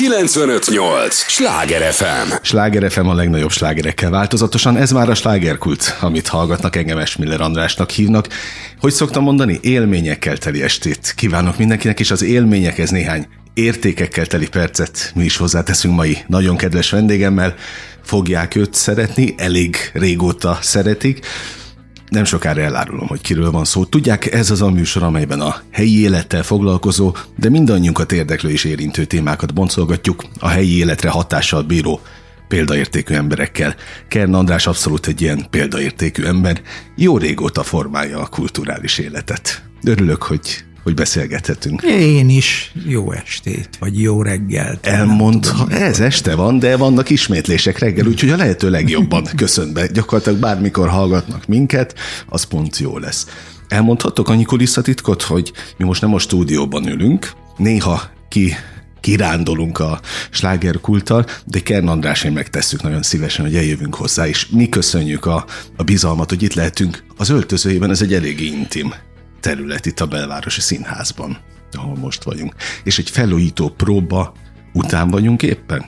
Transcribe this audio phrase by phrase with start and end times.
[0.00, 1.14] 958!
[1.14, 2.32] Sláger FM!
[2.42, 7.90] Sláger FM a legnagyobb slágerekkel változatosan, ez már a slágerkult, amit hallgatnak, engem Esmiller Andrásnak
[7.90, 8.28] hívnak.
[8.78, 15.12] Hogy szoktam mondani, élményekkel teli estét kívánok mindenkinek, és az élményekhez néhány értékekkel teli percet
[15.14, 17.54] mi is hozzáteszünk mai nagyon kedves vendégemmel.
[18.04, 21.26] Fogják őt szeretni, elég régóta szeretik
[22.10, 23.84] nem sokára elárulom, hogy kiről van szó.
[23.84, 29.04] Tudják, ez az a műsor, amelyben a helyi élettel foglalkozó, de mindannyiunkat érdeklő és érintő
[29.04, 32.00] témákat boncolgatjuk a helyi életre hatással bíró
[32.48, 33.74] példaértékű emberekkel.
[34.08, 36.62] Kern András abszolút egy ilyen példaértékű ember,
[36.96, 39.62] jó régóta formálja a kulturális életet.
[39.84, 41.82] Örülök, hogy hogy beszélgethetünk.
[41.82, 44.86] Én is jó estét, vagy jó reggelt.
[44.86, 49.86] Elmond, ha ez este van, de vannak ismétlések reggel, úgyhogy a lehető legjobban köszön be.
[49.86, 51.94] Gyakorlatilag bármikor hallgatnak minket,
[52.28, 53.26] az pont jó lesz.
[53.68, 58.54] Elmondhatok annyi kulisszatitkot, hogy mi most nem a stúdióban ülünk, néha ki
[59.00, 64.68] kirándolunk a slágerkulttal, de Kern András, én megtesszük nagyon szívesen, hogy eljövünk hozzá, és mi
[64.68, 65.44] köszönjük a,
[65.76, 67.04] a bizalmat, hogy itt lehetünk.
[67.16, 68.94] Az öltözőjében ez egy elég intim
[69.40, 71.38] terület itt a belvárosi színházban,
[71.72, 72.54] ahol most vagyunk.
[72.84, 74.32] És egy felújító próba
[74.72, 75.84] után vagyunk éppen?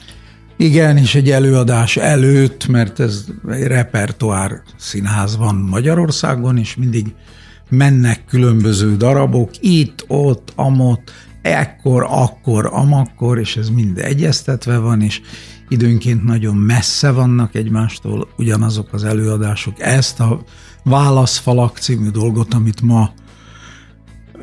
[0.57, 7.15] Igen, és egy előadás előtt, mert ez egy repertoár színház van Magyarországon, és mindig
[7.69, 15.21] mennek különböző darabok, itt, ott, amott, ekkor, akkor, amakkor, és ez mind egyeztetve van, és
[15.69, 19.81] időnként nagyon messze vannak egymástól ugyanazok az előadások.
[19.81, 20.45] Ezt a
[20.85, 23.13] Válaszfalak című dolgot, amit ma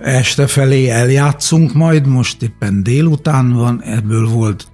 [0.01, 4.67] este felé eljátszunk majd, most éppen délután van, ebből volt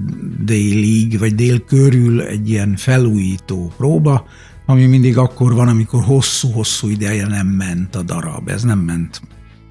[0.45, 4.25] délig, vagy dél körül egy ilyen felújító próba,
[4.65, 8.49] ami mindig akkor van, amikor hosszú-hosszú ideje nem ment a darab.
[8.49, 9.21] Ez nem ment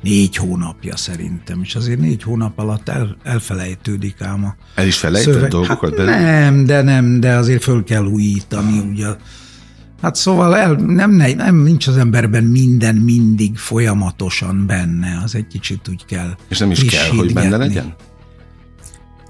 [0.03, 5.49] négy hónapja szerintem, és azért négy hónap alatt el, elfelejtődik ám a El is felejtett
[5.49, 5.97] dolgokat?
[5.97, 9.07] Hát nem, de nem, de azért föl kell újítani, ugye
[10.05, 15.89] Hát szóval el, nem, nem, nincs az emberben minden mindig folyamatosan benne, az egy kicsit
[15.89, 16.37] úgy kell.
[16.49, 17.95] És nem is kell, hogy benne legyen?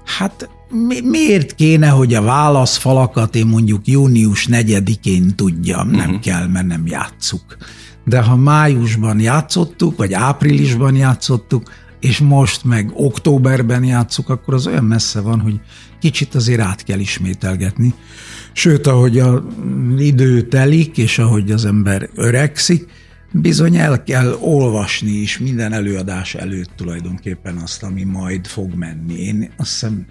[0.05, 5.89] Hát mi, miért kéne, hogy a válaszfalakat én mondjuk június 4-én tudjam?
[5.89, 6.19] Nem uh-huh.
[6.19, 7.57] kell, mert nem játsszuk.
[8.05, 14.85] De ha májusban játszottuk, vagy áprilisban játszottuk, és most meg októberben játszuk, akkor az olyan
[14.85, 15.59] messze van, hogy
[15.99, 17.93] kicsit azért át kell ismételgetni.
[18.57, 19.45] Sőt, ahogy a
[19.97, 22.87] idő telik, és ahogy az ember öregszik,
[23.31, 29.13] bizony el kell olvasni is minden előadás előtt tulajdonképpen azt, ami majd fog menni.
[29.13, 30.05] Én azt hiszem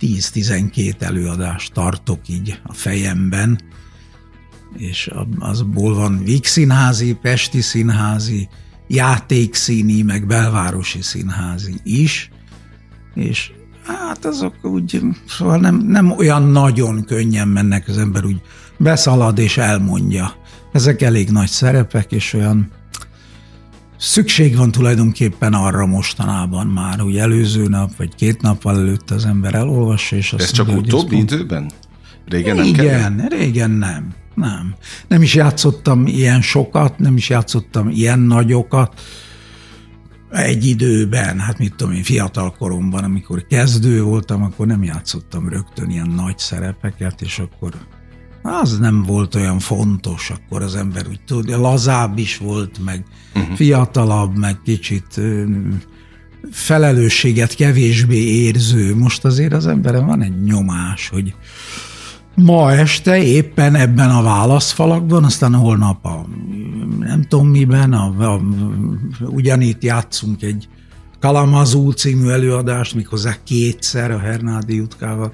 [0.00, 3.60] 10-12 előadást tartok így a fejemben,
[4.76, 8.48] és azból van Víg színházi, Pesti színházi,
[8.86, 12.30] játékszíni, meg belvárosi színházi is,
[13.14, 13.52] és
[13.88, 18.40] hát azok úgy, szóval nem, nem olyan nagyon könnyen mennek az ember, úgy
[18.76, 20.34] beszalad és elmondja.
[20.72, 22.70] Ezek elég nagy szerepek, és olyan
[23.96, 29.54] szükség van tulajdonképpen arra mostanában már, hogy előző nap, vagy két nappal előtt az ember
[29.54, 31.30] elolvassa, és azt Ez csak utóbbi pont...
[31.30, 31.70] időben?
[32.26, 33.28] Régen nem Igen, kell?
[33.28, 34.14] régen nem.
[34.34, 34.74] Nem.
[35.08, 39.00] Nem is játszottam ilyen sokat, nem is játszottam ilyen nagyokat,
[40.30, 45.90] egy időben, hát mit tudom én, fiatal koromban, amikor kezdő voltam, akkor nem játszottam rögtön
[45.90, 47.72] ilyen nagy szerepeket, és akkor
[48.42, 53.56] az nem volt olyan fontos, akkor az ember úgy tudja, lazább is volt, meg uh-huh.
[53.56, 55.20] fiatalabb, meg kicsit
[56.50, 58.96] felelősséget kevésbé érző.
[58.96, 61.34] Most azért az emberen van egy nyomás, hogy
[62.44, 66.26] ma este éppen ebben a válaszfalakban, aztán holnap a
[66.98, 68.40] nem tudom miben, a, a,
[69.20, 70.68] ugyanitt játszunk egy
[71.20, 75.32] Kalamazú című előadást, méghozzá kétszer a Hernádi jutkával.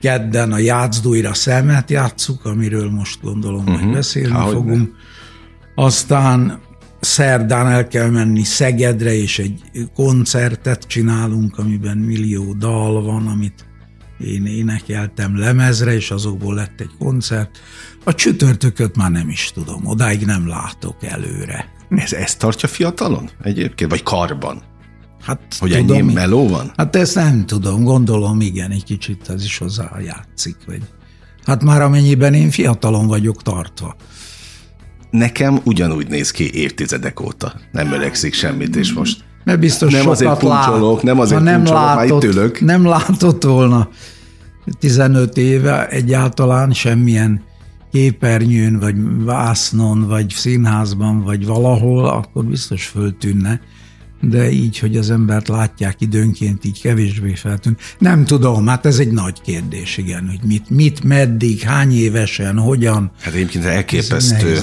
[0.00, 3.80] Kedden a játszduira szemet játszuk, amiről most gondolom, uh-huh.
[3.80, 4.94] hogy beszélni Há, fogunk.
[5.74, 6.58] Aztán
[7.00, 9.60] szerdán el kell menni Szegedre, és egy
[9.94, 13.67] koncertet csinálunk, amiben millió dal van, amit
[14.18, 17.58] én énekeltem lemezre, és azokból lett egy koncert.
[18.04, 21.72] A csütörtököt már nem is tudom, odáig nem látok előre.
[21.88, 24.62] Ez ezt tartja fiatalon egyébként, vagy karban?
[25.22, 26.72] Hát hogy tudom, ennyi meló van?
[26.76, 30.56] Hát ezt nem tudom, gondolom igen, egy kicsit ez is hozzá játszik.
[30.66, 30.82] Vagy.
[31.44, 33.96] Hát már amennyiben én fiatalon vagyok tartva.
[35.10, 37.60] Nekem ugyanúgy néz ki évtizedek óta.
[37.72, 41.82] Nem öregszik semmit, és most mert biztos nem sokat azért puncsolok, nem azért nem puncsolok,
[41.82, 42.60] látott, már itt ülök.
[42.60, 43.88] Nem látott volna
[44.78, 47.42] 15 éve egyáltalán semmilyen
[47.92, 53.60] képernyőn, vagy vásznon, vagy színházban, vagy valahol, akkor biztos föltűnne,
[54.20, 57.80] de így, hogy az embert látják időnként, így kevésbé feltűnt.
[57.98, 63.10] Nem tudom, hát ez egy nagy kérdés, igen, hogy mit, mit meddig, hány évesen, hogyan.
[63.20, 64.60] Hát egyébként elképesztő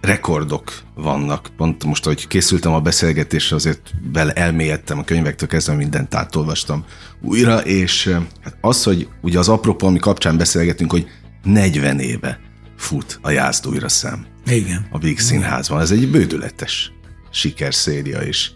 [0.00, 1.50] rekordok vannak.
[1.56, 6.84] Pont most, hogy készültem a beszélgetésre, azért bele elmélyedtem a könyvektől kezdve, mindent átolvastam
[7.20, 11.06] újra, és hát az, hogy ugye az apropó, ami kapcsán beszélgetünk, hogy
[11.42, 12.40] 40 éve
[12.76, 14.26] fut a Jászdújra szem.
[14.46, 14.86] Igen.
[14.90, 15.80] A Víg Színházban.
[15.80, 16.92] Ez egy bődületes
[17.30, 18.50] sikerszéria és,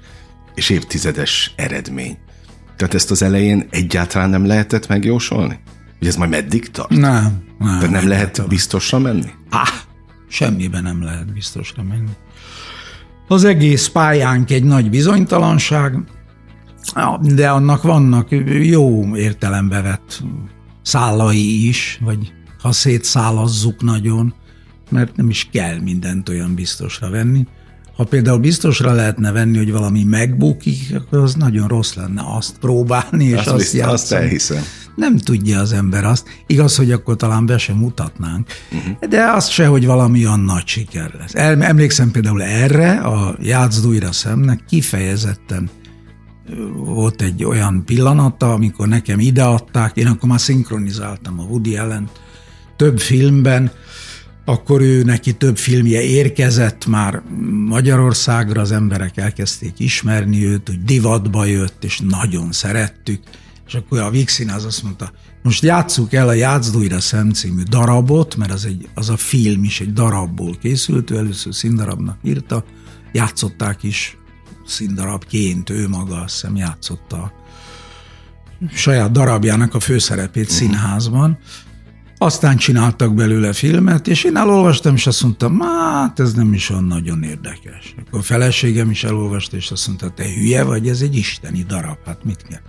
[0.54, 2.18] és évtizedes eredmény.
[2.76, 5.58] Tehát ezt az elején egyáltalán nem lehetett megjósolni?
[5.98, 6.90] Hogy ez majd meddig tart?
[6.90, 7.44] Nem.
[7.58, 9.30] nem Tehát nem lehet biztosra menni?
[9.50, 9.68] Ah,
[10.28, 12.12] semmiben nem lehet biztosra menni.
[13.28, 15.98] Az egész pályánk egy nagy bizonytalanság,
[17.20, 18.28] de annak vannak
[18.62, 20.22] jó értelembe vett
[20.82, 22.32] szálai is, vagy
[22.62, 24.34] ha szétszálazzuk nagyon,
[24.90, 27.46] mert nem is kell mindent olyan biztosra venni.
[27.96, 33.24] Ha például biztosra lehetne venni, hogy valami megbukik, akkor az nagyon rossz lenne azt próbálni,
[33.24, 33.92] és azt, azt játszani.
[33.92, 34.62] Azt elhiszem.
[34.96, 36.28] Nem tudja az ember azt.
[36.46, 39.08] Igaz, hogy akkor talán be sem mutatnánk, uh-huh.
[39.08, 41.34] de azt se, hogy valami olyan nagy siker lesz.
[41.60, 45.70] Emlékszem például erre, a Játszd szemnek kifejezetten
[46.74, 52.10] volt egy olyan pillanata, amikor nekem ideadták, én akkor már szinkronizáltam a Woody allen
[52.76, 53.70] több filmben,
[54.44, 57.22] akkor ő neki több filmje érkezett már
[57.68, 63.20] Magyarországra, az emberek elkezdték ismerni őt, hogy divatba jött, és nagyon szerettük,
[63.66, 64.10] és akkor a
[64.54, 69.08] az azt mondta, most játsszuk el a Játszd Szem című darabot, mert az, egy, az
[69.08, 72.64] a film is egy darabból készült, ő először színdarabnak írta,
[73.12, 74.18] játszották is
[74.66, 77.32] színdarabként, ő maga azt hiszem játszotta a
[78.74, 80.58] saját darabjának a főszerepét uh-huh.
[80.58, 81.38] színházban,
[82.18, 86.84] aztán csináltak belőle filmet, és én elolvastam, és azt mondtam, hát ez nem is olyan
[86.84, 87.94] nagyon érdekes.
[88.06, 91.98] Akkor a feleségem is elolvasta, és azt mondta, te hülye vagy, ez egy isteni darab,
[92.06, 92.60] hát mit kell,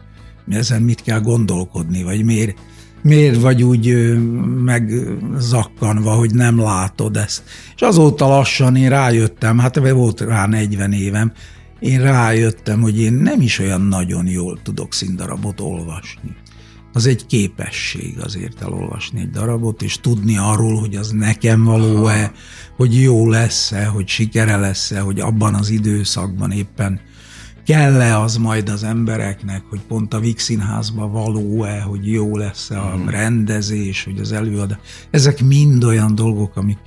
[0.49, 2.57] ezen mit kell gondolkodni, vagy miért,
[3.01, 4.17] miért vagy úgy
[4.63, 7.43] megzakkanva, hogy nem látod ezt.
[7.75, 11.31] És azóta lassan én rájöttem, hát volt rá 40 évem,
[11.79, 16.35] én rájöttem, hogy én nem is olyan nagyon jól tudok színdarabot olvasni
[16.97, 22.31] az egy képesség azért elolvasni egy darabot, és tudni arról, hogy az nekem való-e,
[22.75, 26.99] hogy jó lesz-e, hogy sikere lesz-e, hogy abban az időszakban éppen
[27.67, 32.95] kell-e az majd az embereknek, hogy pont a Vix színházba való-e, hogy jó lesz-e a
[32.95, 33.07] mhm.
[33.09, 34.77] rendezés, hogy az előadás.
[35.09, 36.77] Ezek mind olyan dolgok, amik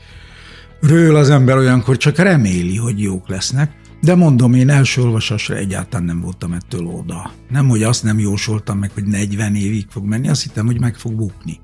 [0.81, 6.07] ről az ember olyankor csak reméli, hogy jók lesznek, de mondom, én első olvasásra egyáltalán
[6.07, 7.33] nem voltam ettől oda.
[7.51, 10.97] Nem, hogy azt nem jósoltam meg, hogy 40 évig fog menni, azt hittem, hogy meg
[10.97, 11.61] fog bukni.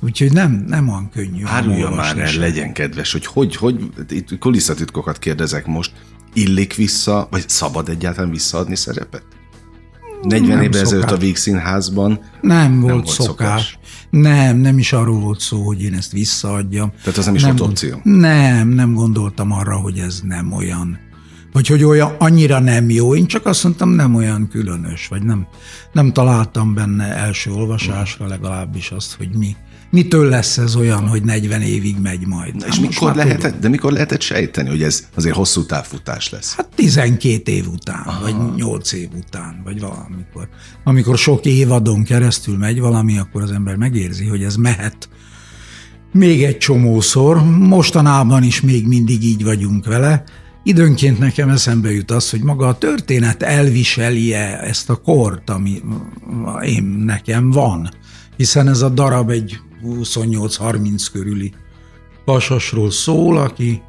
[0.00, 1.42] Úgyhogy nem, nem olyan könnyű.
[1.44, 5.92] Árulja már el, legyen kedves, hogy hogy, hogy itt kulisszatitkokat kérdezek most,
[6.34, 9.22] illik vissza, vagy szabad egyáltalán visszaadni szerepet?
[10.22, 13.26] 40 évvel ezelőtt a Vígszínházban nem, nem volt, volt szokás.
[13.26, 13.78] szokás.
[14.10, 16.92] Nem, nem is arról volt szó, hogy én ezt visszaadjam.
[17.02, 18.00] Tehát az nem is nem volt opció?
[18.02, 20.98] Nem, nem gondoltam arra, hogy ez nem olyan
[21.54, 25.46] vagy hogy olyan annyira nem jó, én csak azt mondtam, nem olyan különös, vagy nem,
[25.92, 29.56] nem találtam benne első olvasásra legalábbis azt, hogy mi,
[29.94, 32.54] mitől lesz ez olyan, hogy 40 évig megy majd.
[32.54, 36.54] Na, és mikor lehetett, de mikor lehetett sejteni, hogy ez azért hosszú távfutás lesz?
[36.54, 38.20] Hát 12 év után, Aha.
[38.22, 40.48] vagy 8 év után, vagy valamikor.
[40.84, 45.08] Amikor sok évadon keresztül megy valami, akkor az ember megérzi, hogy ez mehet
[46.12, 47.44] még egy csomószor.
[47.58, 50.24] Mostanában is még mindig így vagyunk vele,
[50.66, 55.82] Időnként nekem eszembe jut az, hogy maga a történet elviseli-e ezt a kort, ami
[56.62, 57.90] én nekem van.
[58.36, 61.52] Hiszen ez a darab egy 28-30 körüli
[62.24, 63.82] pasasról szól, aki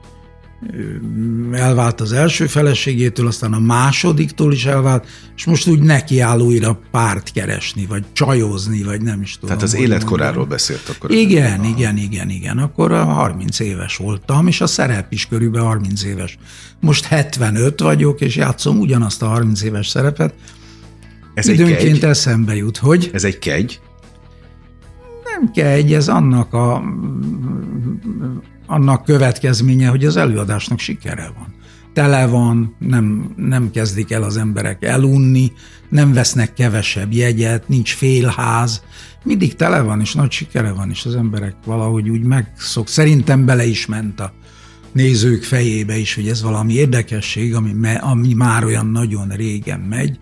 [1.52, 7.32] elvált az első feleségétől, aztán a másodiktól is elvált, és most úgy nekiáll újra párt
[7.32, 9.50] keresni, vagy csajozni, vagy nem is tudom.
[9.50, 10.50] Tehát az életkoráról mondani.
[10.50, 11.12] beszélt akkor.
[11.12, 12.58] Igen, igen, igen, igen.
[12.58, 16.38] Akkor 30 éves voltam, és a szerep is körülbelül 30 éves.
[16.80, 20.34] Most 75 vagyok, és játszom ugyanazt a 30 éves szerepet.
[21.34, 22.10] Ez Időnként egy kegy?
[22.10, 23.10] eszembe jut, hogy...
[23.14, 23.80] Ez egy kegy?
[25.39, 26.84] Nem kegy, ez annak a
[28.65, 31.54] annak következménye, hogy az előadásnak sikere van.
[31.94, 35.51] Tele van, nem, nem kezdik el az emberek elunni,
[35.89, 38.84] nem vesznek kevesebb jegyet, nincs félház,
[39.24, 42.88] mindig tele van, és nagy sikere van, és az emberek valahogy úgy megszok.
[42.88, 44.34] Szerintem bele is ment a
[44.92, 50.20] nézők fejébe is, hogy ez valami érdekesség, ami, ami már olyan nagyon régen megy,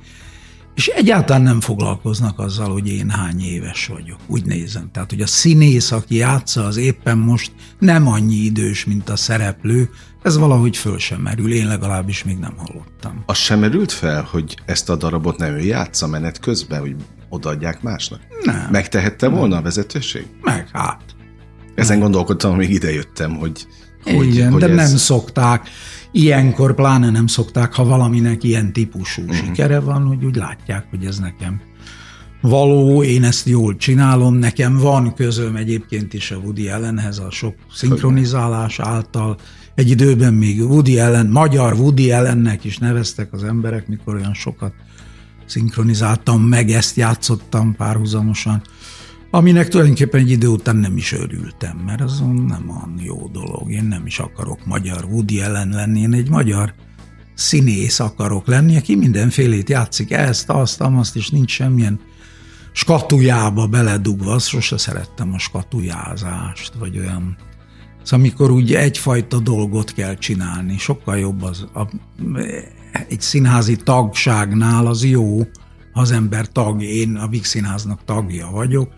[0.75, 4.18] és egyáltalán nem foglalkoznak azzal, hogy én hány éves vagyok.
[4.27, 4.89] Úgy nézem.
[4.92, 9.89] Tehát, hogy a színész, aki játsza, az éppen most nem annyi idős, mint a szereplő,
[10.24, 11.53] ez valahogy föl sem merül.
[11.53, 13.24] Én legalábbis még nem hallottam.
[13.25, 16.96] Az sem merült fel, hogy ezt a darabot nem ő játsza menet közben, hogy
[17.30, 18.20] odaadják másnak?
[18.44, 18.68] Nem.
[18.72, 20.25] Megtehette volna a vezetőség?
[20.42, 21.01] Meg hát.
[21.75, 23.68] Ezen gondolkodtam, amíg idejöttem, hogy
[24.03, 24.75] hogy, Igen, hogy de ez...
[24.75, 25.70] nem szokták.
[26.15, 29.38] Ilyenkor pláne nem szokták, ha valaminek ilyen típusú uh-huh.
[29.38, 31.62] sikere van, hogy úgy látják, hogy ez nekem
[32.41, 37.55] való, én ezt jól csinálom, nekem van közöm egyébként is a Woody Allenhez a sok
[37.74, 39.38] szinkronizálás által.
[39.75, 44.74] Egy időben még Woody Allen, magyar Woody Allennek is neveztek az emberek, mikor olyan sokat
[45.46, 48.62] szinkronizáltam meg, ezt játszottam párhuzamosan,
[49.36, 53.72] aminek tulajdonképpen egy idő után nem is örültem, mert az nem olyan jó dolog.
[53.72, 56.74] Én nem is akarok magyar Woody Allen lenni, én egy magyar
[57.34, 62.00] színész akarok lenni, aki mindenfélét játszik, ezt, azt, azt, és nincs semmilyen
[62.72, 67.38] skatujába beledugva, azt sose szerettem a skatujázást, vagy olyan.
[68.04, 71.84] Szóval amikor úgy egyfajta dolgot kell csinálni, sokkal jobb az, a,
[73.08, 75.38] egy színházi tagságnál az jó,
[75.94, 78.90] ha az ember tag, én a Vix Színháznak tagja vagyok,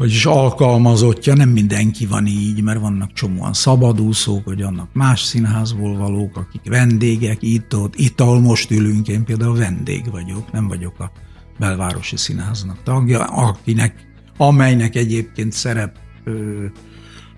[0.00, 6.36] vagyis alkalmazottja, nem mindenki van így, mert vannak csomóan szabadúszók, vagy annak más színházból valók,
[6.36, 11.12] akik vendégek, itt ott, itt, ahol most ülünk, én például vendég vagyok, nem vagyok a
[11.58, 13.94] belvárosi színháznak tagja, akinek,
[14.36, 16.64] amelynek egyébként szerep ö,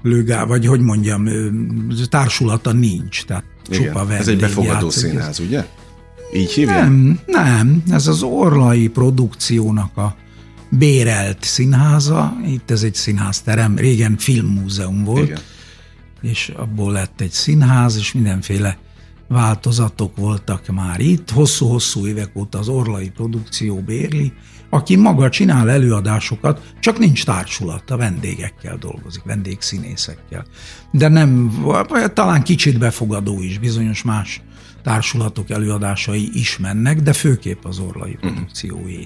[0.02, 1.48] lőgá, vagy hogy mondjam, ö,
[2.08, 5.08] társulata nincs, tehát Igen, csupa vendég ez egy befogadó játszik.
[5.10, 5.66] színház, ugye?
[6.34, 6.78] Így hívják?
[6.78, 10.16] Nem, nem, ez az Orlai produkciónak a
[10.78, 15.40] bérelt színháza, itt ez egy színházterem, régen filmmúzeum volt, Igen.
[16.20, 18.78] és abból lett egy színház, és mindenféle
[19.28, 21.30] változatok voltak már itt.
[21.30, 24.32] Hosszú-hosszú évek óta az Orlai produkció bérli,
[24.70, 30.44] aki maga csinál előadásokat, csak nincs társulata, vendégekkel dolgozik, vendégszínészekkel.
[30.90, 31.62] De nem,
[32.14, 34.42] talán kicsit befogadó is, bizonyos más
[34.82, 39.04] társulatok előadásai is mennek, de főképp az Orlai produkciói.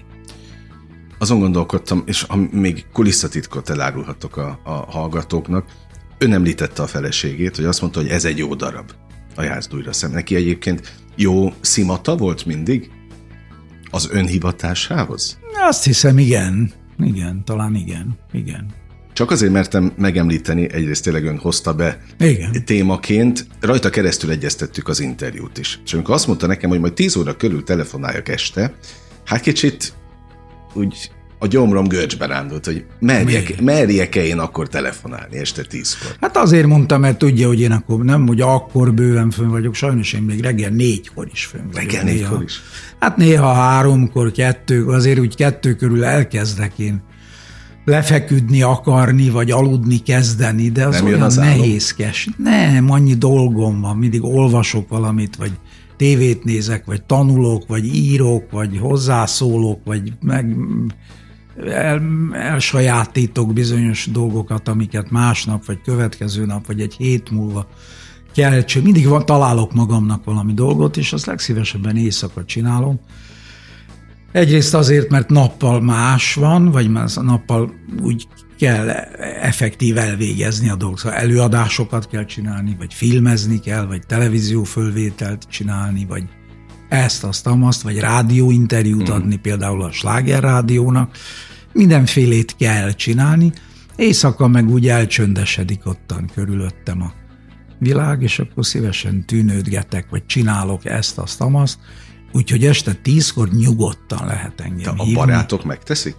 [1.19, 5.65] Azon gondolkodtam, és ha még kulisszatitkot elárulhatok a, a hallgatóknak,
[6.19, 8.91] ön említette a feleségét, hogy azt mondta, hogy ez egy jó darab
[9.37, 10.11] a játszdújra szem.
[10.11, 12.91] Neki egyébként jó szimata volt mindig?
[13.91, 15.39] Az önhivatásához?
[15.69, 16.73] Azt hiszem, igen.
[16.99, 18.19] Igen, talán igen.
[18.33, 18.71] Igen.
[19.13, 22.65] Csak azért mertem megemlíteni, egyrészt tényleg ön hozta be Igen.
[22.65, 25.81] témaként, rajta keresztül egyeztettük az interjút is.
[25.85, 28.75] És amikor azt mondta nekem, hogy majd 10 óra körül telefonáljak este,
[29.25, 29.93] hát kicsit
[30.77, 36.17] úgy a gyomrom görcsbe rándult, hogy merjek, merjek-e én akkor telefonálni este tízkor.
[36.21, 40.13] Hát azért mondtam, mert tudja, hogy én akkor nem, hogy akkor bőven fönn vagyok, sajnos
[40.13, 41.91] én még reggel négykor is fönn vagyok.
[41.91, 42.15] Reggel néha.
[42.15, 42.61] négykor is?
[42.99, 47.03] Hát néha háromkor, kettő, azért úgy kettő körül elkezdek én
[47.85, 51.59] lefeküdni akarni, vagy aludni kezdeni, de az Nem olyan az álom?
[51.59, 52.29] nehézkes.
[52.37, 55.53] Nem, annyi dolgom van, mindig olvasok valamit, vagy
[55.97, 60.57] tévét nézek, vagy tanulok, vagy írok, vagy hozzászólok, vagy meg
[61.67, 67.67] el, elsajátítok bizonyos dolgokat, amiket másnap, vagy következő nap, vagy egy hét múlva
[68.35, 68.63] kell.
[68.83, 73.01] Mindig van, találok magamnak valami dolgot, és azt legszívesebben éjszaka csinálom.
[74.37, 78.29] Egyrészt azért, mert nappal más van, vagy mert nappal úgy
[78.59, 78.89] kell
[79.41, 80.99] effektív elvégezni a dolgot.
[80.99, 86.25] Szóval előadásokat kell csinálni, vagy filmezni kell, vagy televízió fölvételt csinálni, vagy
[86.89, 91.17] ezt, azt, azt, vagy rádióinterjút adni például a Sláger rádiónak.
[91.73, 93.53] Mindenfélét kell csinálni.
[93.97, 97.13] Éjszaka meg úgy elcsöndesedik ottan körülöttem a
[97.79, 101.79] világ, és akkor szívesen tűnődgetek, vagy csinálok ezt, azt, azt.
[102.37, 105.15] Úgyhogy este tízkor nyugodtan lehet engem A hívni.
[105.21, 106.15] barátok megteszik?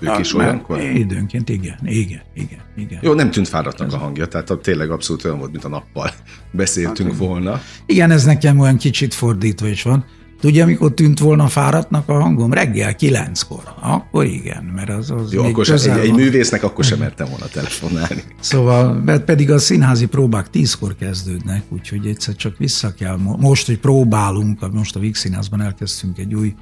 [0.00, 0.80] Ők is Mert olyankor?
[0.80, 2.98] Időnként igen, igen, igen, igen.
[3.02, 6.10] Jó, nem tűnt fáradtnak a hangja, tehát a- tényleg abszolút olyan volt, mint a nappal
[6.52, 7.60] beszéltünk Hát, volna.
[7.86, 10.04] Igen, ez nekem olyan kicsit fordítva is van.
[10.40, 12.52] Tudja, amikor tűnt volna fáradtnak a hangom?
[12.52, 13.62] Reggel kilenckor.
[13.80, 17.46] Akkor igen, mert az, az Jó, akkor sem, egy, egy művésznek akkor sem mertem volna
[17.46, 18.22] telefonálni.
[18.40, 23.16] Szóval, mert pedig a színházi próbák tízkor kezdődnek, úgyhogy egyszer csak vissza kell.
[23.16, 26.54] mo- Most, hogy próbálunk, most a Vix Színházban elkezdtünk egy új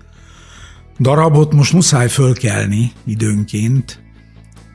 [0.99, 4.03] darabot, most muszáj fölkelni időnként,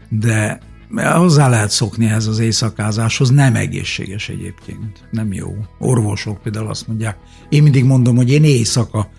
[0.09, 0.59] de
[0.95, 5.55] hozzá lehet szokni ehhez az éjszakázáshoz, nem egészséges egyébként, nem jó.
[5.79, 7.17] Orvosok például azt mondják,
[7.49, 9.09] én mindig mondom, hogy én éjszaka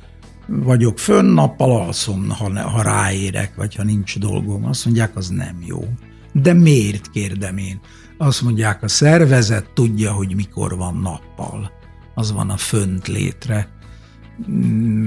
[0.47, 4.65] vagyok fönn, nappal alszom, ha, ne, ha ráérek, vagy ha nincs dolgom.
[4.65, 5.85] Azt mondják, az nem jó.
[6.33, 7.81] De miért kérdem én?
[8.19, 11.71] Azt mondják, a szervezet tudja, hogy mikor van nappal.
[12.15, 13.69] Az van a fönt létre.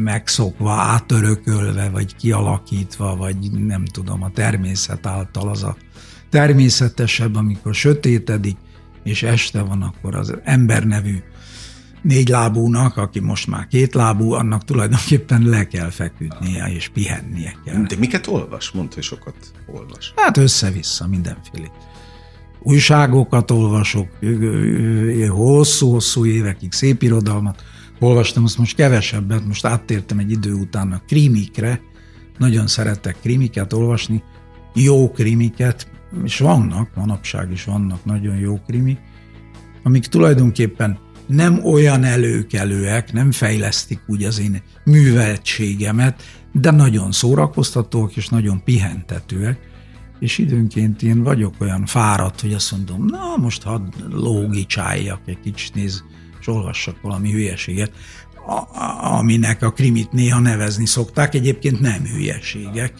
[0.04, 5.78] megszokva, átörökölve, vagy kialakítva, vagy nem tudom, a természet által az a
[6.34, 8.58] természetesebb, amikor sötétedik,
[9.04, 11.18] és este van, akkor az ember nevű
[12.02, 17.82] négy lábúnak, aki most már két lábú, annak tulajdonképpen le kell feküdnie, és pihennie kell.
[17.82, 18.72] De miket olvas?
[18.72, 19.36] Mondta, hogy sokat
[19.68, 20.14] olvas.
[20.16, 21.72] Hát össze-vissza mindenféle.
[22.60, 24.08] Újságokat olvasok,
[25.30, 27.64] hosszú-hosszú évekig szép irodalmat
[28.00, 31.82] olvastam, azt most kevesebbet, most áttértem egy idő után a krimikre,
[32.38, 34.24] nagyon szeretek krimiket olvasni,
[34.74, 35.88] jó krimiket,
[36.24, 39.00] és vannak, manapság is vannak nagyon jó krimik,
[39.84, 48.30] amik tulajdonképpen nem olyan előkelőek, nem fejlesztik úgy az én műveltségemet, de nagyon szórakoztatóak és
[48.30, 49.60] nagyon pihentetőek,
[50.20, 55.74] és időnként én vagyok olyan fáradt, hogy azt mondom, na most hadd lógicsáljak egy kicsit,
[55.74, 56.04] néz,
[56.40, 57.92] és olvassak valami hülyeséget,
[59.02, 62.94] aminek a krimit néha nevezni szokták, egyébként nem hülyeségek,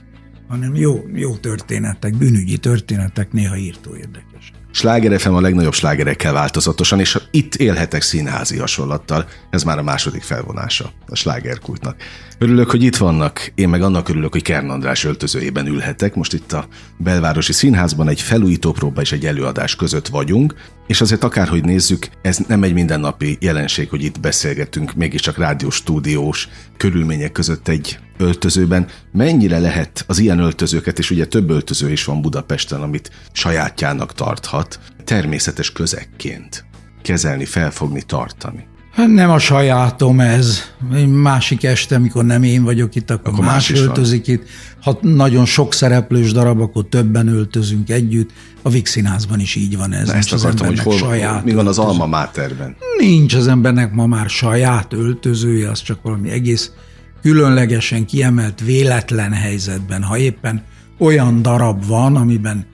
[0.48, 4.56] hanem jó, jó történetek, bűnügyi történetek, néha írtó érdekesek.
[4.72, 9.26] Sláger FM a legnagyobb slágerekkel változatosan, és itt élhetek színházi hasonlattal.
[9.50, 11.96] Ez már a második felvonása a slágerkultnak.
[12.38, 16.16] Örülök, hogy itt vannak, én meg annak örülök, hogy Kern András öltözőjében ülhetek.
[16.16, 20.56] Most itt a belvárosi színházban egy felújító próba és egy előadás között vagyunk,
[20.88, 26.50] és azért akárhogy nézzük, ez nem egy mindennapi jelenség, hogy itt beszélgetünk, mégiscsak rádiós stúdiós
[26.78, 28.88] körülmények között egy öltözőben.
[29.12, 34.80] Mennyire lehet az ilyen öltözőket, és ugye több öltöző is van Budapesten, amit sajátjának tarthat,
[35.04, 36.66] természetes közekként
[37.02, 38.72] kezelni, felfogni, tartani?
[38.94, 40.62] Hát nem a sajátom ez.
[41.08, 44.36] Másik este, amikor nem én vagyok itt, akkor, akkor más, más öltözik van.
[44.36, 44.44] itt.
[44.82, 48.30] Ha nagyon sok szereplős darab, akkor többen öltözünk együtt.
[48.62, 50.08] A Vix Színházban is így van ez.
[50.08, 52.76] Na ezt akartam, hogy hol, saját mi van az Alma Máterben?
[52.98, 56.72] Nincs az embernek ma már saját öltözője, az csak valami egész
[57.22, 60.04] különlegesen kiemelt véletlen helyzetben.
[60.04, 60.64] Ha éppen
[60.98, 62.66] olyan darab van, amiben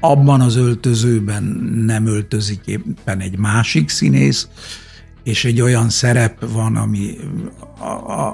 [0.00, 1.42] abban az öltözőben
[1.86, 4.48] nem öltözik éppen egy másik színész,
[5.24, 7.16] és egy olyan szerep van, ami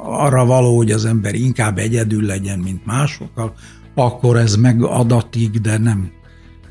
[0.04, 3.54] arra való, hogy az ember inkább egyedül legyen, mint másokkal,
[3.94, 6.10] akkor ez megadatik, de nem,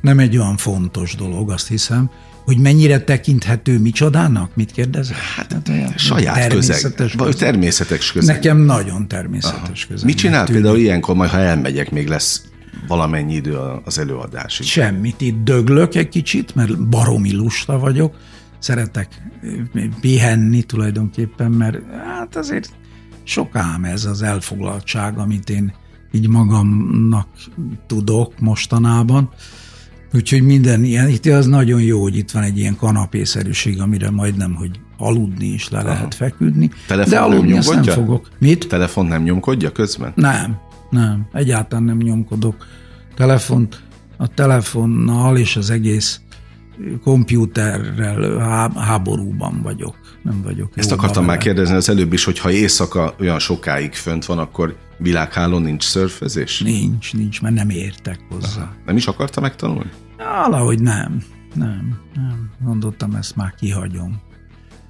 [0.02, 2.10] nem egy olyan fontos dolog, azt hiszem.
[2.46, 4.56] Hogy mennyire tekinthető micsodának?
[4.56, 5.12] Mit kérdez?
[5.12, 7.18] Hát, hát olyan, saját természetes közeg.
[7.18, 8.36] Vagy természetes közeg.
[8.36, 9.88] Nekem nagyon természetes Aha.
[9.88, 10.06] közeg.
[10.06, 12.44] Mit csinál például ilyenkor, majd ha elmegyek, még lesz
[12.88, 14.66] valamennyi idő az előadásig?
[14.66, 18.16] Semmit, itt döglök egy kicsit, mert baromi lusta vagyok,
[18.60, 19.22] szeretek
[20.00, 22.70] pihenni tulajdonképpen, mert hát azért
[23.24, 25.74] sok ám ez az elfoglaltság, amit én
[26.12, 27.28] így magamnak
[27.88, 29.30] tudok mostanában.
[30.14, 34.54] Úgyhogy minden ilyen, itt az nagyon jó, hogy itt van egy ilyen kanapészerűség, amire majdnem,
[34.56, 35.88] hogy aludni is le Aha.
[35.88, 36.70] lehet feküdni.
[36.88, 38.30] Telefon de aludni nem, nem fogok.
[38.38, 38.68] Mit?
[38.68, 40.12] Telefon nem nyomkodja közben?
[40.16, 40.58] Nem,
[40.90, 42.68] nem, egyáltalán nem nyomkodok.
[43.16, 43.82] Telefont,
[44.18, 46.22] a telefonnal és az egész
[47.04, 48.38] kompjúterrel
[48.76, 49.96] háborúban vagyok.
[50.24, 50.72] Nem vagyok.
[50.76, 54.78] Ezt akartam már kérdezni az előbb is, hogy ha éjszaka olyan sokáig fönt van, akkor
[54.98, 56.60] világhálón nincs szörfezés?
[56.60, 58.62] Nincs, nincs, mert nem értek hozzá.
[58.62, 58.74] Aha.
[58.86, 59.90] Nem is akarta megtanulni?
[60.18, 61.24] Valahogy nem.
[61.54, 62.50] Nem, nem.
[62.64, 64.22] Gondoltam, ezt már kihagyom.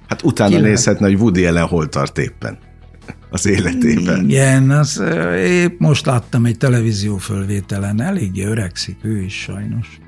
[0.08, 2.58] Hát utána Ki nézhetne, hogy Woody Allen hol tart éppen
[3.30, 4.24] az életében.
[4.24, 5.02] Igen, az,
[5.36, 10.00] épp most láttam egy televízió fölvételen, eléggé öregszik ő is sajnos.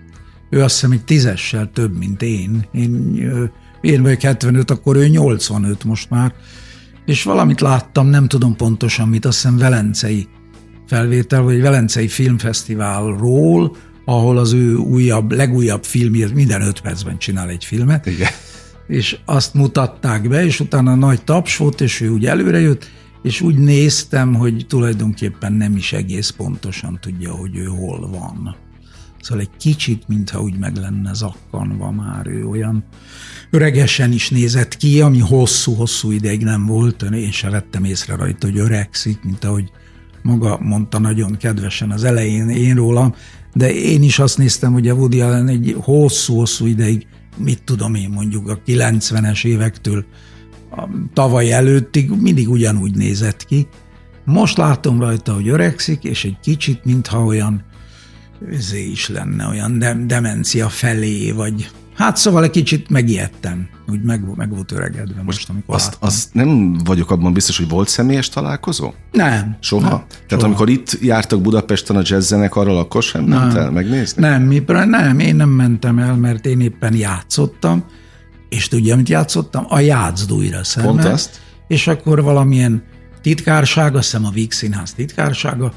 [0.53, 2.67] Ő azt hiszem egy tízessel több, mint én.
[2.73, 3.15] Én,
[3.81, 6.35] én vagyok 75, akkor ő 85 most már.
[7.07, 10.29] És valamit láttam, nem tudom pontosan mit, azt hiszem Velencei
[10.87, 17.65] felvétel, vagy Velencei Filmfesztiválról, ahol az ő újabb, legújabb filmjét minden öt percben csinál egy
[17.65, 18.07] filmet.
[18.07, 18.31] Igen.
[18.87, 22.91] És azt mutatták be, és utána nagy taps volt, és ő úgy előre jött,
[23.23, 28.62] és úgy néztem, hogy tulajdonképpen nem is egész pontosan tudja, hogy ő hol van.
[29.23, 32.85] Szóval egy kicsit, mintha úgy meg lenne zakkanva már ő olyan
[33.51, 37.03] öregesen is nézett ki, ami hosszú-hosszú ideig nem volt.
[37.03, 39.71] Én sem vettem észre rajta, hogy öregszik, mint ahogy
[40.23, 43.15] maga mondta nagyon kedvesen az elején én rólam,
[43.55, 47.07] de én is azt néztem, hogy a Woody Allen egy hosszú-hosszú ideig,
[47.37, 50.05] mit tudom én mondjuk a 90-es évektől
[50.77, 53.67] a tavaly előttig mindig ugyanúgy nézett ki.
[54.25, 57.65] Most látom rajta, hogy öregszik, és egy kicsit, mintha olyan
[58.51, 64.37] ezé is lenne, olyan de- demencia felé, vagy Hát szóval egy kicsit megijedtem, úgy meg,
[64.37, 68.29] meg volt öregedve most, most amikor azt, azt nem vagyok abban biztos, hogy volt személyes
[68.29, 68.93] találkozó?
[69.13, 69.57] Nem.
[69.61, 69.89] Soha?
[69.89, 70.45] Nem, Tehát soha.
[70.45, 73.41] amikor itt jártak Budapesten a jazz zenekarral, akkor sem nem.
[73.41, 74.23] ment el megnézni?
[74.23, 77.85] Nem, mi, nem, én nem mentem el, mert én éppen játszottam,
[78.49, 79.65] és tudja, mit játszottam?
[79.69, 80.95] A játszd újra szemben.
[80.95, 81.41] Pont azt?
[81.69, 82.83] És akkor valamilyen
[83.23, 85.73] titkársága, azt hiszem a Víg Színház titkársága,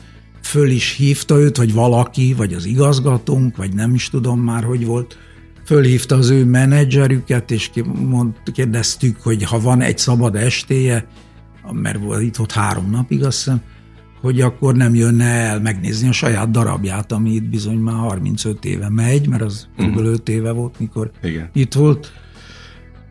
[0.45, 4.85] föl is hívta őt, vagy valaki, vagy az igazgatónk, vagy nem is tudom már, hogy
[4.85, 5.17] volt,
[5.65, 7.71] fölhívta az ő menedzserüket, és
[8.53, 11.07] kérdeztük, hogy ha van egy szabad estéje,
[11.71, 13.61] mert volt itt ott három napig, azt hiszem,
[14.21, 18.89] hogy akkor nem jönne el megnézni a saját darabját, ami itt bizony már 35 éve
[18.89, 19.95] megy, mert az uh-huh.
[19.95, 20.05] Mhm.
[20.05, 21.49] 5 éve volt, mikor Igen.
[21.53, 22.11] itt volt.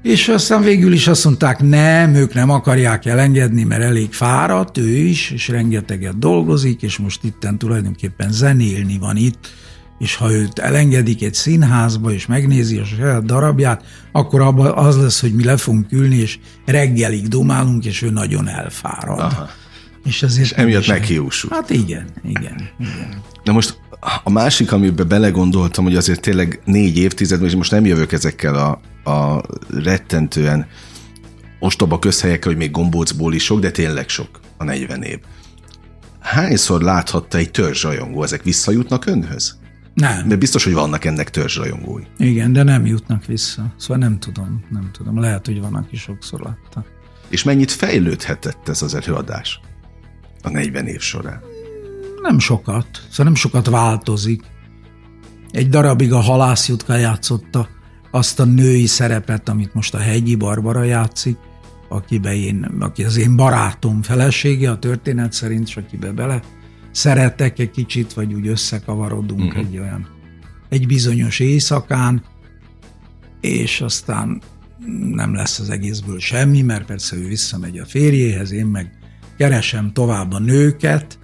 [0.04, 4.88] És aztán végül is azt mondták, nem, ők nem akarják elengedni, mert elég fáradt, ő
[4.88, 9.52] is, és rengeteget dolgozik, és most itten tulajdonképpen zenélni van itt,
[9.98, 15.20] és ha őt elengedik egy színházba, és megnézi a saját darabját, akkor abban az lesz,
[15.20, 19.18] hogy mi le fogunk ülni, és reggelig dumálunk, és ő nagyon elfárad.
[19.18, 19.48] Aha.
[20.04, 21.50] És ezért és emiatt meghiúsul.
[21.52, 23.22] Hát igen, igen, igen.
[23.44, 23.78] Na most
[24.24, 28.80] a másik, amiben belegondoltam, hogy azért tényleg négy évtized, és most nem jövök ezekkel a,
[29.04, 30.66] a rettentően
[31.58, 35.18] ostoba közhelyekkel, hogy még gombócból is sok, de tényleg sok a 40 év.
[36.20, 39.58] Hányszor láthatta egy törzsrajongó, ezek visszajutnak önhöz?
[39.94, 40.26] Nem.
[40.26, 42.02] Mert biztos, hogy vannak ennek törzsrajongói.
[42.18, 43.74] Igen, de nem jutnak vissza.
[43.76, 45.20] Szóval nem tudom, nem tudom.
[45.20, 46.84] Lehet, hogy van, aki sokszor látta.
[47.28, 49.60] És mennyit fejlődhetett ez az előadás
[50.42, 51.40] a 40 év során?
[52.22, 52.86] Nem sokat.
[53.10, 54.42] Szóval nem sokat változik.
[55.50, 57.68] Egy darabig a halászjutka játszotta
[58.14, 61.36] azt a női szerepet, amit most a hegyi Barbara játszik,
[61.88, 66.42] akibe én, aki az én barátom felesége a történet szerint, és akibe bele
[66.90, 69.66] szeretek egy kicsit, vagy úgy összekavarodunk uh-huh.
[69.66, 70.08] egy olyan,
[70.68, 72.22] egy bizonyos éjszakán,
[73.40, 74.42] és aztán
[75.10, 78.98] nem lesz az egészből semmi, mert persze ő visszamegy a férjéhez, én meg
[79.38, 81.18] keresem tovább a nőket.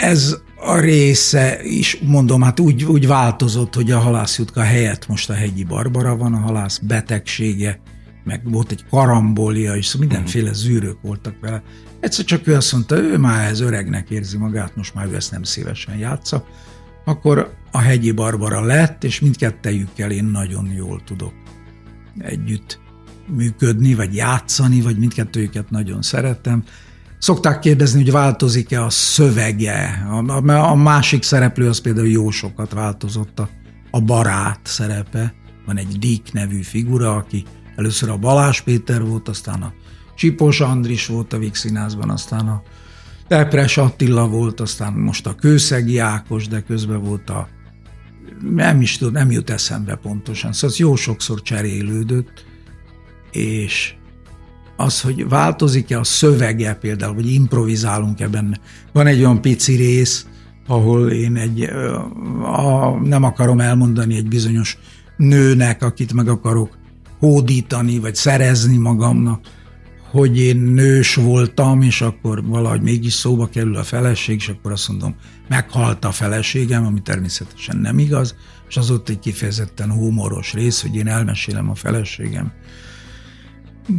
[0.00, 5.34] Ez a része is, mondom, hát úgy, úgy változott, hogy a halászjutka helyett most a
[5.34, 7.80] hegyi Barbara van, a halász betegsége,
[8.24, 11.62] meg volt egy karambolia, és szóval mindenféle zűrők voltak vele.
[12.00, 15.30] Egyszer csak ő azt mondta, ő már ez öregnek érzi magát, most már ő ezt
[15.30, 16.46] nem szívesen játsza.
[17.04, 21.32] Akkor a hegyi Barbara lett, és mindkettejükkel én nagyon jól tudok
[22.18, 22.80] együtt
[23.26, 26.64] működni, vagy játszani, vagy mindkettőjüket nagyon szeretem.
[27.18, 30.06] Szokták kérdezni, hogy változik-e a szövege.
[30.10, 33.48] A, a másik szereplő az például jó sokat változott a,
[33.90, 35.34] a barát szerepe.
[35.66, 37.44] Van egy Dick nevű figura, aki
[37.76, 39.72] először a Balázs Péter volt, aztán a
[40.16, 42.62] Csipos Andris volt a Vígszínházban, aztán a
[43.28, 47.48] Epres Attila volt, aztán most a Kőszegi Ákos, de közben volt a
[48.42, 50.52] nem is tud, nem jut eszembe pontosan.
[50.52, 52.44] Szóval jó sokszor cserélődött,
[53.30, 53.94] és
[54.80, 58.60] az, hogy változik-e a szövege például, vagy improvizálunk ebben.
[58.92, 60.26] Van egy olyan pici rész,
[60.66, 61.62] ahol én egy,
[62.42, 64.78] a, nem akarom elmondani egy bizonyos
[65.16, 66.78] nőnek, akit meg akarok
[67.18, 69.40] hódítani, vagy szerezni magamnak,
[70.10, 74.88] hogy én nős voltam, és akkor valahogy mégis szóba kerül a feleség, és akkor azt
[74.88, 75.14] mondom,
[75.48, 78.34] meghalt a feleségem, ami természetesen nem igaz,
[78.68, 82.52] és az ott egy kifejezetten humoros rész, hogy én elmesélem a feleségem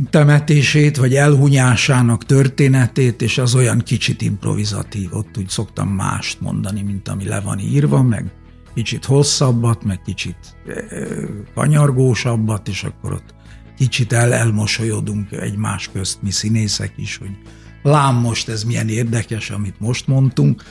[0.10, 7.08] temetését, vagy elhunyásának történetét, és az olyan kicsit improvizatív, ott úgy szoktam mást mondani, mint
[7.08, 8.32] ami le van írva, meg
[8.74, 10.38] kicsit hosszabbat, meg kicsit
[11.56, 13.34] kanyargósabbat, és akkor ott
[13.78, 17.38] kicsit el elmosolyodunk egymás közt, mi színészek is, hogy
[17.84, 20.64] lám most ez milyen érdekes, amit most mondtunk,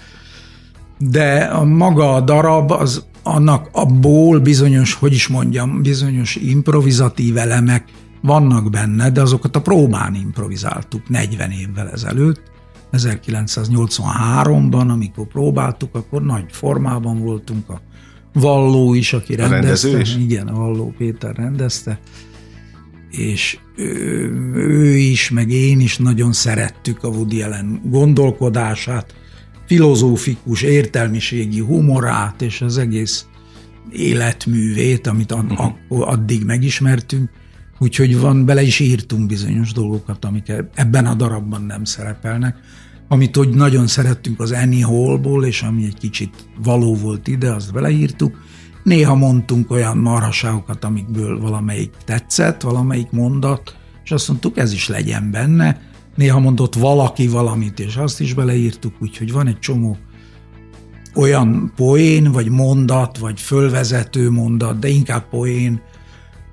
[0.99, 7.85] de a maga a darab, az annak abból bizonyos, hogy is mondjam, bizonyos improvizatív elemek
[8.21, 12.43] vannak benne, de azokat a próbán improvizáltuk 40 évvel ezelőtt,
[12.93, 17.81] 1983-ban, amikor próbáltuk, akkor nagy formában voltunk, a
[18.33, 20.01] Valló is, aki a rendezte.
[20.01, 20.17] Is?
[20.17, 22.01] Igen, a Valló Péter rendezte,
[23.11, 29.15] és ő, ő is, meg én is nagyon szerettük a Woody Allen gondolkodását,
[29.67, 33.27] filozófikus, értelmiségi humorát, és az egész
[33.93, 35.73] életművét, amit uh-huh.
[35.89, 37.31] addig megismertünk,
[37.79, 42.57] úgyhogy van, bele is írtunk bizonyos dolgokat, amik ebben a darabban nem szerepelnek,
[43.09, 47.73] amit hogy nagyon szerettünk az Annie Hallból, és ami egy kicsit való volt ide, azt
[47.73, 48.37] beleírtuk,
[48.89, 55.31] Néha mondtunk olyan marhaságokat, amikből valamelyik tetszett, valamelyik mondat, és azt mondtuk, ez is legyen
[55.31, 55.81] benne.
[56.15, 59.97] Néha mondott valaki valamit, és azt is beleírtuk, úgyhogy van egy csomó
[61.15, 65.81] olyan poén, vagy mondat, vagy fölvezető mondat, de inkább poén,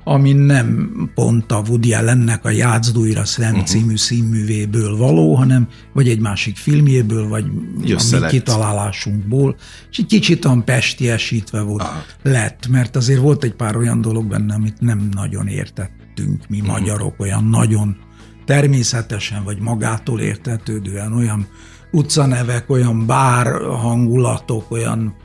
[0.08, 3.66] ami nem pont a Woody Allennek a Játszd Szem uh-huh.
[3.66, 7.46] című színművéből való, hanem vagy egy másik filmjéből, vagy
[7.82, 9.56] a mi kitalálásunkból,
[9.92, 12.04] és egy kicsit olyan pestiesítve volt Aha.
[12.24, 16.78] lett, mert azért volt egy pár olyan dolog benne, amit nem nagyon értettünk mi uh-huh.
[16.78, 17.98] magyarok, olyan nagyon
[18.46, 21.48] természetesen vagy magától értetődően olyan
[21.92, 25.16] utcanevek, olyan bár hangulatok, olyan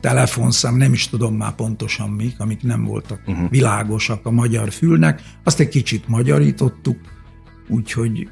[0.00, 3.50] telefonszám, nem is tudom már pontosan mik, amik nem voltak uh-huh.
[3.50, 6.98] világosak a magyar fülnek, azt egy kicsit magyarítottuk,
[7.68, 8.28] úgyhogy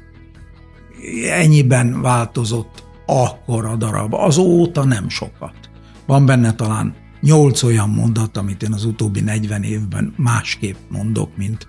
[1.29, 4.13] ennyiben változott akkor a darab.
[4.13, 5.69] Azóta nem sokat.
[6.05, 11.67] Van benne talán nyolc olyan mondat, amit én az utóbbi 40 évben másképp mondok, mint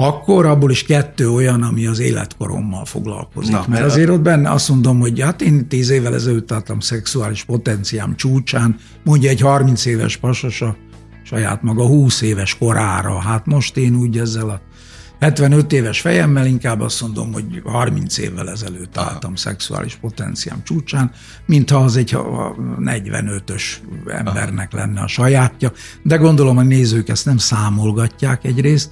[0.00, 3.52] akkor abból is kettő olyan, ami az életkorommal foglalkozik.
[3.52, 7.44] Na, mert azért ott benne azt mondom, hogy hát én tíz évvel ezelőtt álltam szexuális
[7.44, 10.76] potenciám csúcsán, mondja egy 30 éves pasas a
[11.22, 13.18] saját maga 20 éves korára.
[13.18, 14.60] Hát most én úgy ezzel a
[15.20, 19.10] 75 éves fejemmel inkább azt mondom, hogy 30 évvel ezelőtt Aha.
[19.10, 21.10] álltam szexuális potenciám csúcsán,
[21.46, 22.16] mintha az egy
[22.78, 23.62] 45-ös
[24.06, 24.84] embernek Aha.
[24.84, 25.72] lenne a sajátja.
[26.02, 28.90] De gondolom a nézők ezt nem számolgatják egyrészt,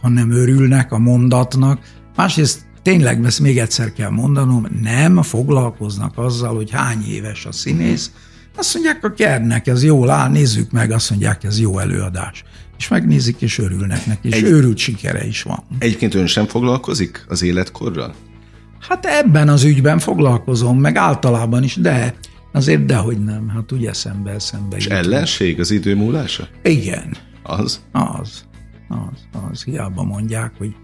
[0.00, 1.80] hanem örülnek a mondatnak.
[2.16, 8.10] Másrészt tényleg, ezt még egyszer kell mondanom, nem foglalkoznak azzal, hogy hány éves a színész.
[8.56, 12.44] Azt mondják, a kernek ez jól áll, nézzük meg, azt mondják, ez jó előadás.
[12.78, 15.64] És megnézik, és örülnek neki, és Egy, őrült sikere is van.
[15.78, 18.14] Egyébként ön sem foglalkozik az életkorral?
[18.88, 22.14] Hát ebben az ügyben foglalkozom, meg általában is, de
[22.52, 24.76] azért dehogy nem, hát ugye szembe szembe.
[24.76, 26.48] És ellenség az idő múlása?
[26.62, 27.16] Igen.
[27.42, 27.80] Az?
[27.92, 28.48] Az
[28.90, 30.74] az, az hiába mondják, hogy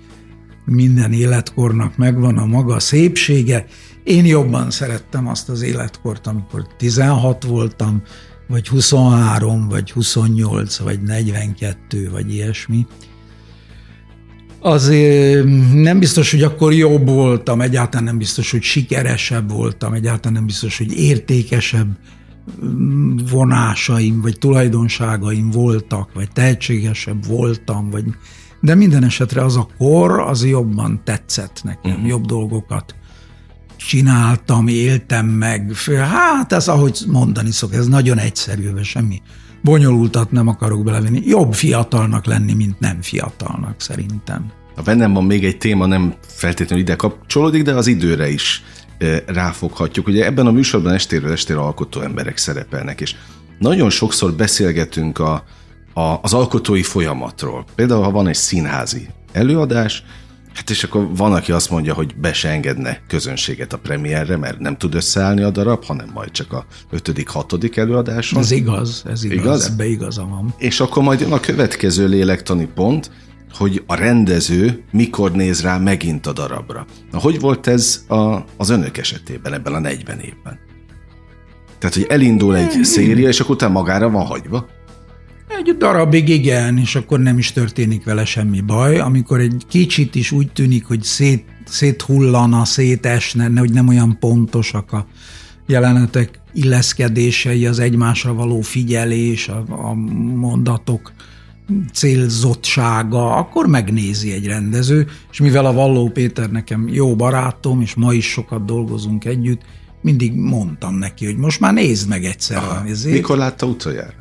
[0.65, 3.67] minden életkornak megvan a maga szépsége.
[4.05, 8.03] Én jobban szerettem azt az életkort, amikor 16 voltam,
[8.49, 12.87] vagy 23, vagy 28, vagy 42, vagy ilyesmi.
[14.61, 20.47] Azért nem biztos, hogy akkor jobb voltam, egyáltalán nem biztos, hogy sikeresebb voltam, egyáltalán nem
[20.47, 21.99] biztos, hogy értékesebb
[23.31, 28.05] vonásaim, vagy tulajdonságaim voltak, vagy tehetségesebb voltam, vagy
[28.61, 32.09] de minden esetre az a kor, az jobban tetszett nekem, uh-huh.
[32.09, 32.95] jobb dolgokat
[33.77, 35.73] csináltam, éltem meg.
[35.99, 39.23] Hát ez, ahogy mondani szok, ez nagyon egyszerű, semmi
[39.63, 41.23] bonyolultat nem akarok belevenni.
[41.25, 44.51] Jobb fiatalnak lenni, mint nem fiatalnak szerintem.
[44.77, 48.63] A bennem van még egy téma, nem feltétlenül ide kapcsolódik, de az időre is
[49.27, 50.07] ráfoghatjuk.
[50.07, 53.15] Ugye ebben a műsorban estéről estére alkotó emberek szerepelnek, és
[53.59, 55.45] nagyon sokszor beszélgetünk a,
[55.95, 57.65] a, az alkotói folyamatról.
[57.75, 60.05] Például, ha van egy színházi előadás,
[60.57, 64.59] Hát és akkor van, aki azt mondja, hogy be se engedne közönséget a premierre, mert
[64.59, 68.39] nem tud összeállni a darab, hanem majd csak a ötödik, hatodik előadáson.
[68.39, 69.67] Ez igaz, ez igaz, igaz?
[69.67, 70.55] ebbe igaza van.
[70.59, 73.11] És akkor majd jön a következő lélektani pont,
[73.53, 76.87] hogy a rendező mikor néz rá megint a darabra.
[77.11, 80.59] Na, hogy volt ez a, az önök esetében ebben a 40 évben?
[81.79, 84.67] Tehát, hogy elindul egy széria, és akkor utána magára van hagyva?
[85.49, 88.99] Egy darabig igen, és akkor nem is történik vele semmi baj.
[88.99, 95.07] Amikor egy kicsit is úgy tűnik, hogy szét, széthullana, szétesne, hogy nem olyan pontosak a
[95.67, 99.95] jelenetek illeszkedései, az egymásra való figyelés, a, a
[100.35, 101.13] mondatok
[101.93, 108.13] célzottsága, akkor megnézi egy rendező, és mivel a Valló Péter nekem jó barátom, és ma
[108.13, 109.61] is sokat dolgozunk együtt,
[110.03, 112.57] mindig mondtam neki, hogy most már nézd meg egyszer.
[112.57, 112.85] Aha.
[112.87, 113.15] Ezért.
[113.15, 114.15] Mikor látta utoljára?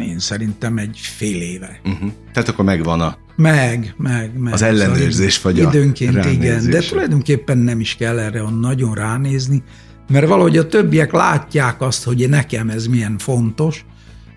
[0.00, 1.80] Én szerintem egy fél éve.
[1.84, 2.10] Uh-huh.
[2.32, 3.16] Tehát akkor megvan a...
[3.36, 4.52] Meg, meg, meg.
[4.52, 9.62] Az ellenőrzés vagy a Időnként igen, de tulajdonképpen nem is kell erre nagyon ránézni,
[10.08, 13.84] mert valahogy a többiek látják azt, hogy nekem ez milyen fontos,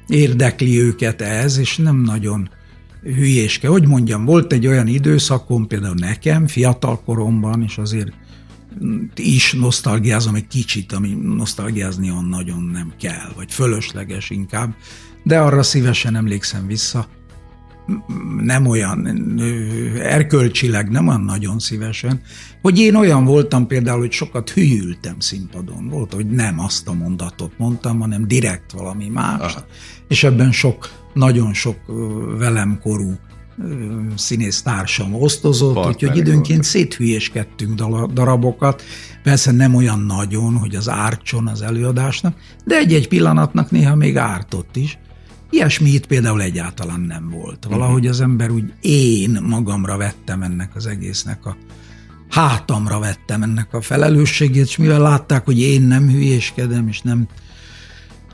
[0.09, 2.49] érdekli őket ez, és nem nagyon
[3.03, 3.67] hülyéske.
[3.67, 8.11] Hogy mondjam, volt egy olyan időszakom, például nekem, fiatal koromban, és azért
[9.15, 14.75] is nosztalgiázom egy kicsit, ami nosztalgiázni on nagyon nem kell, vagy fölösleges inkább,
[15.23, 17.07] de arra szívesen emlékszem vissza,
[18.41, 19.07] nem olyan
[19.99, 22.21] erkölcsileg, nem olyan nagyon szívesen,
[22.61, 25.89] hogy én olyan voltam például, hogy sokat hülyültem színpadon.
[25.89, 29.65] Volt, hogy nem azt a mondatot mondtam, hanem direkt valami más, Aha.
[30.07, 31.77] és ebben sok, nagyon sok
[32.37, 33.17] velem korú
[34.15, 37.73] színész társam osztozott, Partnerek úgyhogy időnként széthülyéskedtünk
[38.13, 38.83] darabokat.
[39.23, 44.75] Persze nem olyan nagyon, hogy az ártson az előadásnak, de egy-egy pillanatnak néha még ártott
[44.75, 44.97] is.
[45.49, 47.65] Ilyesmi itt például egyáltalán nem volt.
[47.65, 47.77] Mhm.
[47.77, 51.57] Valahogy az ember úgy én magamra vettem ennek az egésznek a
[52.29, 57.27] hátamra vettem ennek a felelősségét, és mivel látták, hogy én nem hülyéskedem, és nem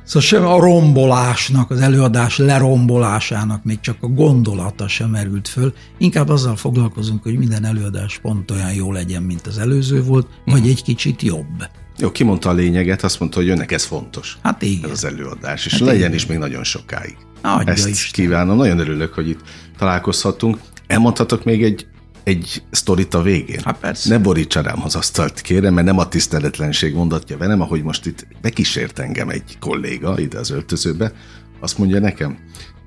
[0.05, 5.73] Szóval sem a rombolásnak, az előadás lerombolásának még csak a gondolata sem merült föl.
[5.97, 10.59] Inkább azzal foglalkozunk, hogy minden előadás pont olyan jó legyen, mint az előző volt, vagy
[10.59, 10.69] mhm.
[10.69, 11.67] egy kicsit jobb.
[11.97, 14.37] Jó, kimondta a lényeget, azt mondta, hogy önnek ez fontos.
[14.43, 14.89] Hát igen.
[14.89, 16.13] Ez az előadás, és hát legyen igen.
[16.13, 17.17] is még nagyon sokáig.
[17.41, 18.11] Adja Ezt Isten.
[18.11, 19.39] kívánom, nagyon örülök, hogy itt
[19.77, 20.57] találkozhatunk.
[20.87, 21.87] Elmondhatok még egy
[22.23, 23.59] egy sztorit a végén?
[23.63, 24.09] Hát persze.
[24.09, 28.27] Ne borítsa rám az asztalt, kérem, mert nem a tiszteletlenség mondatja velem, ahogy most itt
[28.41, 31.11] bekísért engem egy kolléga ide az öltözőbe,
[31.59, 32.37] azt mondja nekem,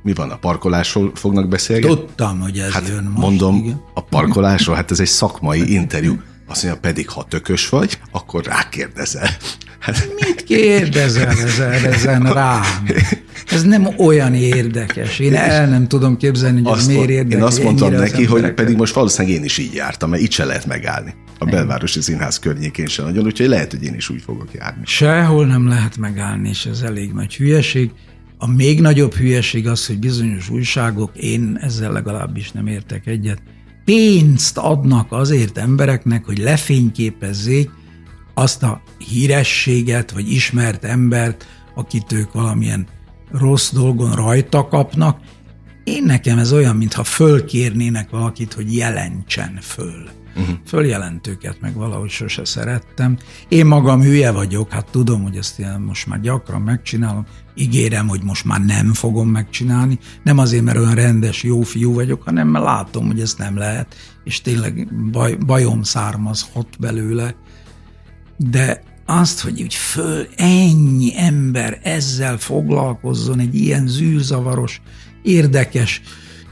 [0.03, 1.97] mi van, a parkolásról fognak beszélgetni?
[1.97, 3.17] Tudtam, hogy ez hát jön most.
[3.17, 3.81] mondom, igen.
[3.95, 6.21] a parkolásról, hát ez egy szakmai interjú.
[6.49, 9.29] Azt mondja, pedig ha tökös vagy, akkor rákérdezel.
[9.79, 12.63] Hát, Mit kérdezel ezen, ezen rám?
[13.51, 15.19] Ez nem olyan érdekes.
[15.19, 17.39] Én el nem tudom képzelni, hogy ez azt, miért érdekes.
[17.39, 20.31] én azt mondtam az neki, hogy pedig most valószínűleg én is így jártam, mert itt
[20.31, 21.15] se lehet megállni.
[21.39, 24.83] A belvárosi színház környékén sem nagyon, úgyhogy lehet, hogy én is úgy fogok járni.
[24.85, 27.91] Sehol nem lehet megállni, és ez elég nagy hülyeség.
[28.39, 33.39] A még nagyobb hülyeség az, hogy bizonyos újságok, én ezzel legalábbis nem értek egyet,
[33.89, 37.71] pénzt adnak azért embereknek, hogy lefényképezzék
[38.35, 42.87] azt a hírességet, vagy ismert embert, akit ők valamilyen
[43.31, 45.21] rossz dolgon rajta kapnak.
[45.85, 50.09] Én nekem ez olyan, mintha fölkérnének valakit, hogy jelentsen föl.
[50.39, 50.57] Uh-huh.
[50.67, 53.19] Följelentőket meg valahogy sose szerettem.
[53.49, 57.27] Én magam hülye vagyok, hát tudom, hogy ezt én most már gyakran megcsinálom.
[57.55, 59.99] Ígérem, hogy most már nem fogom megcsinálni.
[60.23, 63.95] Nem azért, mert olyan rendes, jó fiú vagyok, hanem mert látom, hogy ezt nem lehet,
[64.25, 67.35] és tényleg baj, bajom származhat belőle.
[68.37, 74.81] De azt, hogy úgy föl ennyi ember ezzel foglalkozzon, egy ilyen zűrzavaros,
[75.23, 76.03] érdekes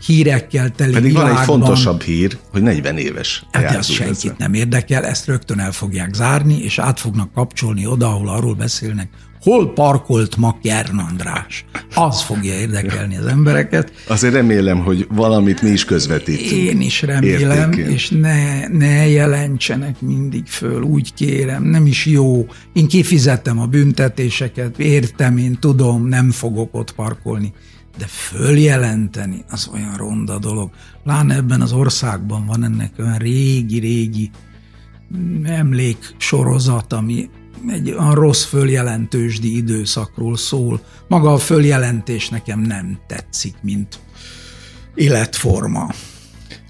[0.06, 3.44] hírekkel teli Pedig van egy világban, fontosabb hír, hogy 40 éves.
[3.52, 4.34] Hát ez senkit ezzel.
[4.38, 9.08] nem érdekel, ezt rögtön el fogják zárni, és át fognak kapcsolni oda, ahol arról beszélnek,
[9.46, 11.64] hol parkolt ma Kern András.
[11.94, 13.92] Az fogja érdekelni az embereket.
[14.06, 16.50] Azért remélem, hogy valamit mi is közvetítünk.
[16.50, 17.90] Én is remélem, Értékén.
[17.90, 22.46] és ne, ne jelentsenek mindig föl, úgy kérem, nem is jó.
[22.72, 27.52] Én kifizettem a büntetéseket, értem, én tudom, nem fogok ott parkolni.
[27.98, 30.70] De följelenteni, az olyan ronda dolog.
[31.02, 34.30] Pláne ebben az országban van ennek olyan régi-régi
[35.44, 37.30] emlék sorozat, ami
[37.68, 40.80] egy olyan rossz följelentősdi időszakról szól.
[41.08, 43.98] Maga a följelentés nekem nem tetszik, mint
[44.94, 45.90] életforma.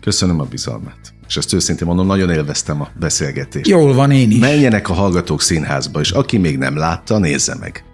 [0.00, 0.95] Köszönöm a bizalmát.
[1.28, 3.66] És ezt őszintén mondom, nagyon élveztem a beszélgetést.
[3.66, 4.38] Jól van, én is.
[4.38, 7.84] Menjenek a hallgatók színházba, és aki még nem látta, nézze meg.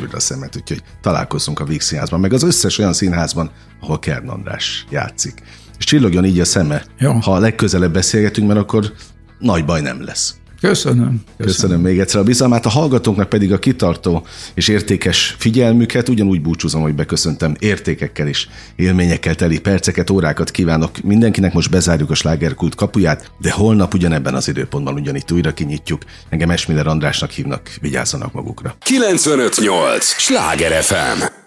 [0.00, 3.50] Újra a szemet, úgyhogy találkozzunk a Víg Színházban, meg az összes olyan színházban,
[3.80, 5.42] ahol Kern András játszik.
[5.78, 7.12] És csillogjon így a szeme, Jó.
[7.12, 8.92] ha a legközelebb beszélgetünk, mert akkor
[9.38, 10.34] nagy baj nem lesz.
[10.60, 10.98] Köszönöm.
[11.00, 11.22] Köszönöm.
[11.38, 16.08] Köszönöm még egyszer a bizalmát, a hallgatóknak pedig a kitartó és értékes figyelmüket.
[16.08, 21.52] Ugyanúgy búcsúzom, hogy beköszöntem értékekkel és élményekkel teli perceket, órákat kívánok mindenkinek.
[21.52, 26.02] Most bezárjuk a slágerkult kapuját, de holnap ugyanebben az időpontban ugyanitt újra kinyitjuk.
[26.28, 28.76] Engem Esmiller Andrásnak hívnak, vigyázzanak magukra.
[28.78, 30.04] 958!
[30.04, 31.39] Sláger FM!